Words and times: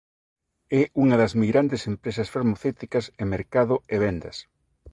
É 0.79 0.81
un 1.01 1.07
das 1.21 1.33
meirandes 1.41 1.81
empresas 1.93 2.31
farmacéuticas 2.35 3.05
en 3.21 3.27
mercado 3.35 3.75
e 3.93 3.95
vendas. 4.05 4.37